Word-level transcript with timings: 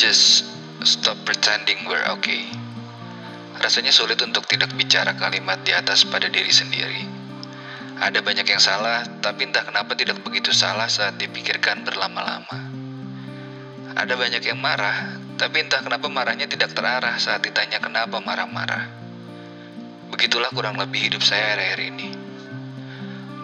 Just 0.00 0.48
stop 0.80 1.20
pretending 1.28 1.84
we're 1.84 2.00
okay. 2.16 2.48
Rasanya 3.60 3.92
sulit 3.92 4.16
untuk 4.24 4.48
tidak 4.48 4.72
bicara 4.72 5.12
kalimat 5.12 5.60
di 5.60 5.76
atas 5.76 6.08
pada 6.08 6.24
diri 6.24 6.48
sendiri. 6.48 7.04
Ada 8.00 8.24
banyak 8.24 8.48
yang 8.48 8.64
salah, 8.64 9.04
tapi 9.20 9.44
entah 9.44 9.60
kenapa 9.60 9.92
tidak 9.92 10.24
begitu 10.24 10.56
salah 10.56 10.88
saat 10.88 11.20
dipikirkan 11.20 11.84
berlama-lama. 11.84 12.72
Ada 13.92 14.16
banyak 14.16 14.40
yang 14.40 14.56
marah, 14.56 15.20
tapi 15.36 15.68
entah 15.68 15.84
kenapa 15.84 16.08
marahnya 16.08 16.48
tidak 16.48 16.72
terarah 16.72 17.20
saat 17.20 17.44
ditanya 17.44 17.76
kenapa 17.76 18.24
marah-marah. 18.24 18.88
Begitulah 20.08 20.48
kurang 20.56 20.80
lebih 20.80 21.12
hidup 21.12 21.20
saya 21.20 21.60
akhir-akhir 21.60 21.80
ini. 21.92 22.08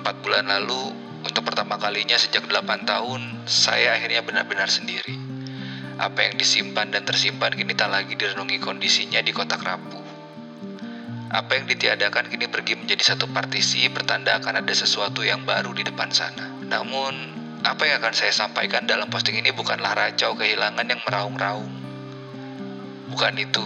Empat 0.00 0.24
bulan 0.24 0.48
lalu, 0.48 0.88
untuk 1.20 1.44
pertama 1.44 1.76
kalinya 1.76 2.16
sejak 2.16 2.48
delapan 2.48 2.80
tahun, 2.88 3.44
saya 3.44 3.92
akhirnya 4.00 4.24
benar-benar 4.24 4.72
sendiri. 4.72 5.35
Apa 5.96 6.28
yang 6.28 6.36
disimpan 6.36 6.92
dan 6.92 7.08
tersimpan 7.08 7.56
kini 7.56 7.72
tak 7.72 7.88
lagi 7.88 8.12
direnungi 8.20 8.60
kondisinya 8.60 9.24
di 9.24 9.32
kotak 9.32 9.64
rapuh. 9.64 10.04
Apa 11.32 11.58
yang 11.58 11.66
ditiadakan 11.66 12.28
kini 12.30 12.46
pergi 12.46 12.76
menjadi 12.78 13.16
satu 13.16 13.26
partisi 13.32 13.88
bertanda 13.88 14.36
akan 14.38 14.60
ada 14.60 14.74
sesuatu 14.76 15.24
yang 15.24 15.42
baru 15.42 15.72
di 15.72 15.82
depan 15.82 16.12
sana. 16.12 16.52
Namun, 16.68 17.12
apa 17.66 17.82
yang 17.88 17.98
akan 17.98 18.14
saya 18.14 18.30
sampaikan 18.30 18.86
dalam 18.86 19.10
posting 19.10 19.40
ini 19.40 19.50
bukanlah 19.50 19.96
racau 19.96 20.38
kehilangan 20.38 20.86
yang 20.86 21.00
meraung-raung. 21.02 21.72
Bukan 23.10 23.34
itu. 23.40 23.64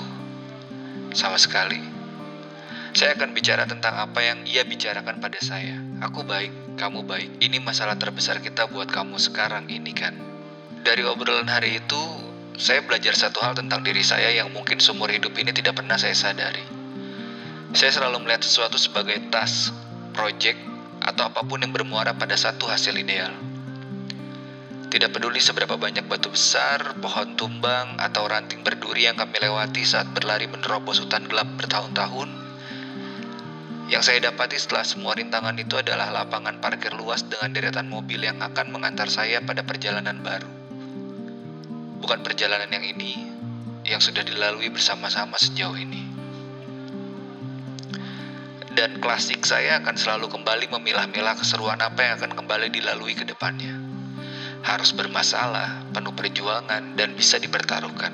Sama 1.12 1.36
sekali. 1.36 1.82
Saya 2.94 3.14
akan 3.14 3.34
bicara 3.34 3.66
tentang 3.66 3.98
apa 3.98 4.18
yang 4.22 4.42
ia 4.46 4.62
bicarakan 4.66 5.18
pada 5.18 5.38
saya. 5.38 5.78
Aku 6.00 6.26
baik, 6.26 6.78
kamu 6.80 7.06
baik. 7.06 7.38
Ini 7.42 7.58
masalah 7.62 7.98
terbesar 8.00 8.40
kita 8.40 8.66
buat 8.66 8.88
kamu 8.88 9.18
sekarang 9.18 9.68
ini 9.70 9.92
kan. 9.94 10.16
Dari 10.80 11.04
obrolan 11.04 11.46
hari 11.46 11.78
itu, 11.78 12.02
saya 12.60 12.84
belajar 12.84 13.16
satu 13.16 13.40
hal 13.40 13.56
tentang 13.56 13.80
diri 13.80 14.04
saya 14.04 14.28
yang 14.36 14.52
mungkin 14.52 14.76
seumur 14.76 15.08
hidup 15.08 15.32
ini 15.40 15.48
tidak 15.48 15.80
pernah 15.80 15.96
saya 15.96 16.12
sadari. 16.12 16.60
Saya 17.72 17.88
selalu 17.88 18.28
melihat 18.28 18.44
sesuatu 18.44 18.76
sebagai 18.76 19.16
tas, 19.32 19.72
project, 20.12 20.60
atau 21.00 21.32
apa 21.32 21.40
pun 21.40 21.64
yang 21.64 21.72
bermuara 21.72 22.12
pada 22.12 22.36
satu 22.36 22.68
hasil 22.68 22.92
ideal. 23.00 23.32
Tidak 24.92 25.08
peduli 25.08 25.40
seberapa 25.40 25.80
banyak 25.80 26.04
batu 26.04 26.28
besar, 26.28 27.00
pohon 27.00 27.32
tumbang, 27.32 27.96
atau 27.96 28.28
ranting 28.28 28.60
berduri 28.60 29.08
yang 29.08 29.16
kami 29.16 29.40
lewati 29.40 29.80
saat 29.80 30.12
berlari 30.12 30.44
menerobos 30.44 31.00
hutan 31.00 31.24
gelap 31.32 31.48
bertahun-tahun, 31.56 32.28
yang 33.88 34.04
saya 34.04 34.20
dapati 34.20 34.60
setelah 34.60 34.84
semua 34.84 35.16
rintangan 35.16 35.56
itu 35.56 35.80
adalah 35.80 36.12
lapangan 36.12 36.60
parkir 36.60 36.92
luas 36.92 37.24
dengan 37.24 37.56
deretan 37.56 37.88
mobil 37.88 38.20
yang 38.20 38.36
akan 38.36 38.68
mengantar 38.68 39.08
saya 39.08 39.40
pada 39.40 39.64
perjalanan 39.64 40.20
baru. 40.20 40.59
Bukan 42.00 42.24
perjalanan 42.24 42.72
yang 42.72 42.84
ini, 42.84 43.28
yang 43.84 44.00
sudah 44.00 44.24
dilalui 44.24 44.72
bersama-sama 44.72 45.36
sejauh 45.36 45.76
ini 45.76 46.10
dan 48.80 49.02
klasik 49.02 49.42
saya 49.42 49.82
akan 49.82 49.98
selalu 49.98 50.30
kembali 50.30 50.70
memilah-milah 50.70 51.34
keseruan 51.34 51.82
apa 51.82 52.00
yang 52.00 52.14
akan 52.22 52.32
kembali 52.38 52.70
dilalui 52.70 53.18
ke 53.18 53.26
depannya. 53.26 53.74
Harus 54.62 54.94
bermasalah, 54.94 55.90
penuh 55.90 56.14
perjuangan, 56.14 56.94
dan 56.94 57.12
bisa 57.12 57.36
dipertaruhkan. 57.36 58.12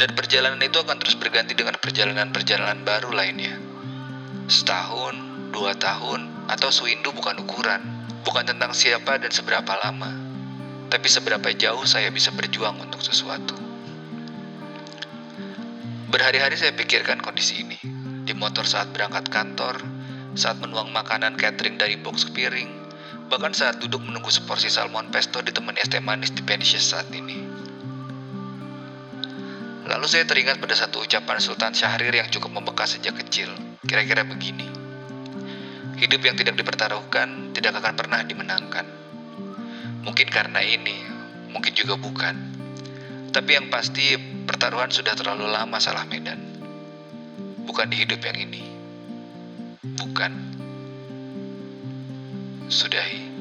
Dan 0.00 0.10
perjalanan 0.16 0.58
itu 0.64 0.80
akan 0.80 0.98
terus 0.98 1.14
berganti 1.14 1.52
dengan 1.52 1.76
perjalanan-perjalanan 1.78 2.82
baru 2.82 3.12
lainnya. 3.12 3.54
Setahun, 4.48 5.14
dua 5.54 5.76
tahun, 5.76 6.48
atau 6.48 6.72
sewindu 6.72 7.12
bukan 7.14 7.38
ukuran. 7.44 7.82
Bukan 8.26 8.46
tentang 8.46 8.74
siapa 8.74 9.18
dan 9.22 9.30
seberapa 9.30 9.74
lama. 9.82 10.21
Tapi 10.92 11.08
seberapa 11.08 11.48
jauh 11.56 11.88
saya 11.88 12.12
bisa 12.12 12.28
berjuang 12.36 12.76
untuk 12.76 13.00
sesuatu. 13.00 13.56
Berhari-hari 16.12 16.60
saya 16.60 16.76
pikirkan 16.76 17.24
kondisi 17.24 17.64
ini 17.64 17.80
di 18.28 18.36
motor 18.36 18.68
saat 18.68 18.92
berangkat 18.92 19.32
kantor, 19.32 19.80
saat 20.36 20.60
menuang 20.60 20.92
makanan 20.92 21.40
catering 21.40 21.80
dari 21.80 21.96
box 21.96 22.28
piring, 22.36 22.68
bahkan 23.32 23.56
saat 23.56 23.80
duduk 23.80 24.04
menunggu 24.04 24.28
seporsi 24.28 24.68
salmon 24.68 25.08
pesto 25.08 25.40
ditemani 25.40 25.80
es 25.80 25.88
teh 25.88 26.04
manis 26.04 26.36
di 26.36 26.44
Penisius 26.44 26.92
saat 26.92 27.08
ini. 27.16 27.40
Lalu 29.88 30.04
saya 30.04 30.28
teringat 30.28 30.60
pada 30.60 30.76
satu 30.76 31.00
ucapan 31.08 31.40
Sultan 31.40 31.72
Syahrir 31.72 32.12
yang 32.12 32.28
cukup 32.28 32.52
membekas 32.52 33.00
sejak 33.00 33.16
kecil. 33.24 33.48
Kira-kira 33.88 34.28
begini. 34.28 34.68
Hidup 35.96 36.20
yang 36.20 36.36
tidak 36.36 36.60
dipertaruhkan 36.60 37.56
tidak 37.56 37.80
akan 37.80 37.96
pernah 37.96 38.20
dimenangkan. 38.20 38.84
Mungkin 40.02 40.28
karena 40.28 40.60
ini, 40.62 41.06
mungkin 41.50 41.72
juga 41.74 41.94
bukan. 41.96 42.34
Tapi 43.32 43.50
yang 43.54 43.72
pasti 43.72 44.18
pertaruhan 44.44 44.92
sudah 44.92 45.16
terlalu 45.16 45.48
lama 45.48 45.78
salah 45.80 46.04
medan 46.04 46.52
bukan 47.72 47.88
di 47.88 48.04
hidup 48.04 48.20
yang 48.20 48.38
ini. 48.38 48.62
Bukan. 49.96 50.32
Sudahi. 52.68 53.31